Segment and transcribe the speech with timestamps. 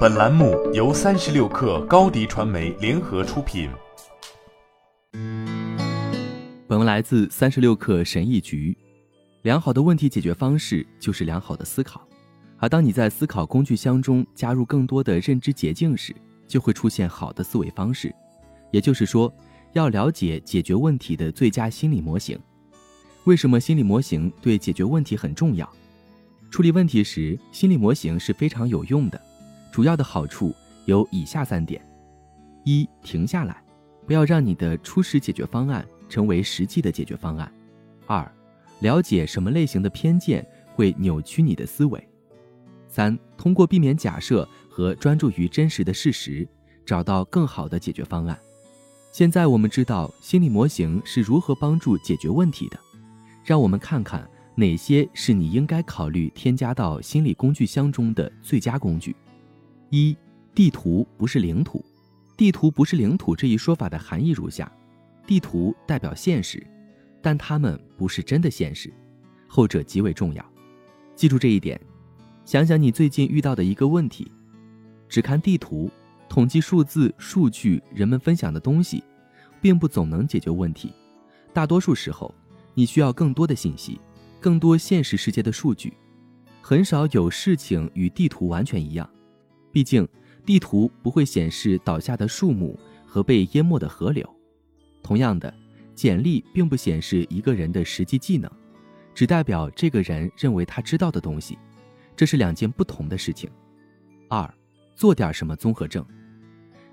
[0.00, 3.70] 本栏目由三十六氪高低传媒联合出品。
[6.68, 8.76] 本文来自三十六氪神译局。
[9.40, 12.06] 良好的问题解决方式就是良好的思考，
[12.58, 16.14] 而当你在思考工具箱中加入更多的认知捷径时，
[16.46, 18.14] 就会出现好的思维方式。
[18.70, 19.32] 也就是说，
[19.72, 22.38] 要了解解决问题的最佳心理模型。
[23.24, 25.66] 为什么心理模型对解决问题很重要？
[26.50, 29.18] 处理问题时，心理模型是非常有用的。
[29.80, 30.54] 主要的好处
[30.84, 31.82] 有以下三点：
[32.64, 33.64] 一、停下来，
[34.06, 37.50] 不要让你的初始解决方案成为实际的解决方案；
[38.06, 38.30] 二、
[38.80, 41.98] 了解什么类型的偏见会扭曲你的思维；
[42.88, 46.46] 三、通过避免假设和专注于真实的事实，
[46.84, 48.38] 找到更好的解决方案。
[49.10, 52.78] 现在我们知道心理模型是如何帮助解决问题的，
[53.42, 54.28] 让我们看看。
[54.56, 59.16] 哪些是你应该考虑添加到心理工具箱中的最佳工具？
[59.90, 60.16] 一、
[60.54, 61.84] 地图不是领土。
[62.36, 64.70] 地图不是领土这一说法的含义如下：
[65.26, 66.64] 地图代表现实，
[67.20, 68.92] 但它们不是真的现实，
[69.46, 70.44] 后者极为重要。
[71.14, 71.78] 记住这一点。
[72.46, 74.30] 想想你最近遇到的一个问题，
[75.08, 75.90] 只看地图、
[76.28, 79.04] 统计数字、数据、人们分享的东西，
[79.60, 80.92] 并不总能解决问题。
[81.52, 82.34] 大多数时候，
[82.74, 84.00] 你需要更多的信息。
[84.40, 85.92] 更多现实世界的数据，
[86.62, 89.08] 很少有事情与地图完全一样。
[89.72, 90.06] 毕竟，
[90.44, 94.28] 地图不会显示倒下的树木和被淹没的河流。
[95.02, 95.52] 同样的，
[95.94, 98.50] 简历并不显示一个人的实际技能，
[99.14, 101.58] 只代表这个人认为他知道的东西。
[102.16, 103.50] 这是两件不同的事情。
[104.28, 104.52] 二，
[104.94, 106.04] 做点什么综合症。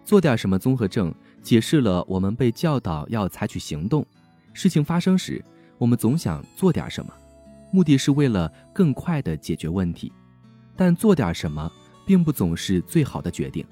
[0.05, 4.05] 做点什么综合症，解释了我们被教导要采取行动。
[4.53, 5.43] 事情发生时，
[5.77, 7.13] 我们总想做点什么。
[7.71, 10.11] 目的是为了更快地解决问题，
[10.77, 11.69] 但做点什么
[12.07, 13.63] 并不总是最好的决定，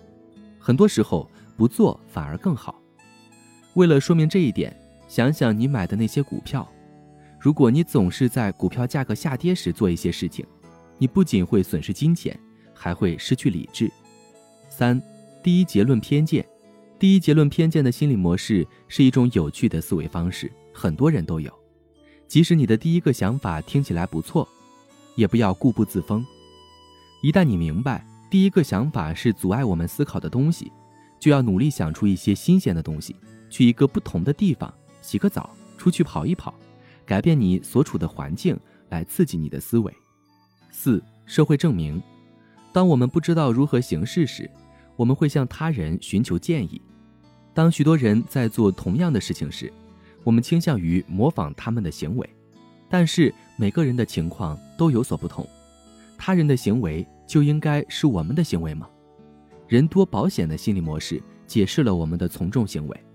[0.60, 2.80] 很多时候不做反而更好。
[3.76, 4.76] 为了说明这一点，
[5.08, 6.70] 想想你买的那些股票，
[7.40, 10.46] 如果你总是在股票价格下跌时做一些事情，
[10.98, 12.38] 你不仅会损失金钱，
[12.74, 13.90] 还会失去理智。
[14.68, 15.02] 三，
[15.42, 16.46] 第一结论偏见，
[17.00, 21.50] 第一结论偏见的心理模式是一种有趣的思维方式，很多人都有。
[22.28, 24.46] 即使你的第一个想法听起来不错，
[25.16, 26.26] 也不要固步自封。
[27.22, 30.72] 一旦你明白第一个想法是阻碍我们思考的东西，
[31.20, 33.16] 就要努力想出一些新鲜的东西，
[33.50, 36.54] 去一个不同的地方洗个澡，出去跑一跑，
[37.06, 38.60] 改变你所处的环境，
[38.90, 39.94] 来刺激你的思维。
[40.72, 42.02] 四、社会证明。
[42.74, 44.50] 当我们不知道如何行事时，
[44.98, 46.82] 我们会向他人寻求建议。
[47.54, 49.72] 当许多人在做同样的事情时，
[50.26, 52.30] 我们倾向于模仿他们的行为，
[52.90, 55.48] 但是每个人的情况都有所不同。
[56.18, 58.90] 他人的行为就应该是我们的行为吗？
[59.68, 63.06] 人多保险的心理模式解释了我们的从众行为，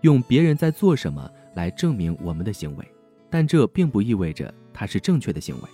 [0.00, 2.88] 用别人在做什么来证明我们的行为，
[3.28, 5.68] 但这并不意味着它是正确的行为。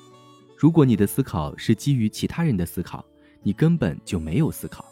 [0.57, 3.05] 如果你的思考是基于其他人的思考，
[3.43, 4.85] 你根本就没有思考。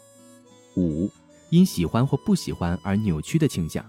[0.77, 1.09] 五，
[1.49, 3.83] 因喜欢或不喜欢而扭曲的倾向。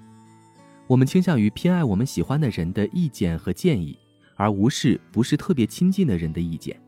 [0.87, 3.99] 我们倾向于偏爱我们喜欢的人的意见和建议，
[4.37, 6.81] 而无视不是特别亲近的人的意见。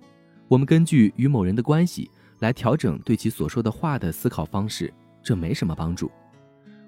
[0.48, 2.10] 我们根据与某人的关系
[2.40, 4.92] 来调整对其所说的话的思考方式，
[5.22, 6.10] 这没什么帮助。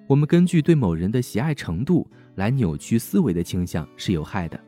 [0.06, 4.58] 我们根据对某人的喜爱程度来扭曲思维的倾向是有害的。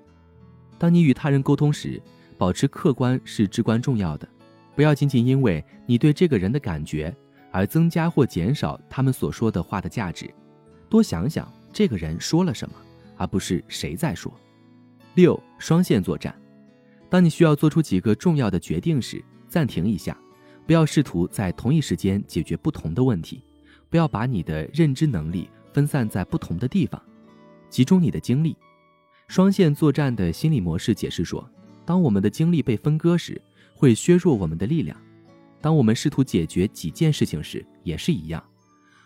[0.78, 2.00] 当你与他人沟通时，
[2.38, 4.28] 保持客观是至关重要的。
[4.76, 7.14] 不要仅仅因为你对这个人的感觉
[7.50, 10.32] 而增加或减少他们所说的话的价值。
[10.88, 11.50] 多想想。
[11.74, 12.74] 这个人说了什么，
[13.16, 14.30] 而不是谁在说。
[15.14, 16.38] 六双线作战，
[17.12, 20.16] 当你需要做出几个重要的决定时，暂停一下，
[20.66, 23.42] 不要试图在同一时间解决不同的问题，
[23.90, 26.98] 不要把你的认知能力分散在不同的地方，
[27.68, 28.56] 集中你的精力。
[29.28, 31.46] 双线作战的心理模式解释说，
[31.84, 33.38] 当我们的精力被分割时，
[33.74, 34.96] 会削弱我们的力量；
[35.60, 38.42] 当我们试图解决几件事情时，也是一样。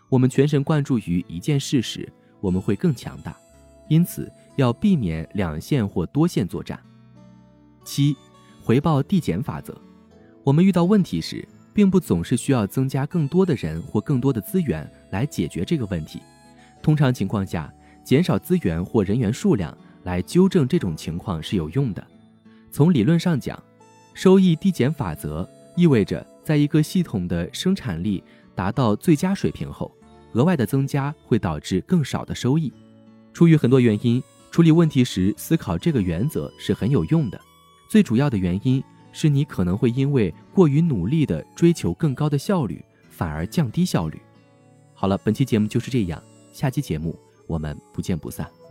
[0.09, 2.09] 我们全神贯注于一件事时。
[2.41, 3.37] 我们会更强大，
[3.89, 6.81] 因此要避免两线或多线作战。
[7.87, 8.15] 七，
[8.61, 9.73] 回报递减法则。
[10.43, 16.21] 我们遇到问题时，并不总是需要增加更多的人或更多的资源来解决这个问题。
[16.83, 17.73] 通常情况下，
[18.05, 22.07] 减少资源或人员数量来纠正这种情况是有用的。
[22.71, 23.63] 从理论上讲，
[24.13, 28.23] 收益递减法则意味着，在一个系统的生产力
[28.55, 29.91] 达到最佳水平后。
[30.33, 32.71] 额外的增加会导致更少的收益。
[33.33, 37.41] 出于很多原因，处理问题时思考这个原则是很有用的。
[37.89, 44.21] 最主要的原因是你可能会因为过于努力的追求更高的效率，反而降低效率。
[44.95, 46.23] 好了，本期节目就是这样，
[46.53, 48.66] 下期节目我们不见不散。